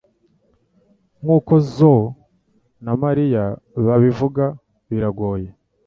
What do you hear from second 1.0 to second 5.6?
nkuko Zoe na María babivuga biragoye